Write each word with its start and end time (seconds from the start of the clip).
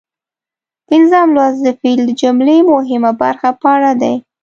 پنځم 0.89 1.27
لوست 1.35 1.59
د 1.63 1.67
فعل 1.79 1.99
د 2.05 2.11
جملې 2.21 2.57
مهمه 2.71 3.11
برخه 3.21 3.49
په 3.61 3.67
اړه 3.75 3.91
دی. 4.01 4.15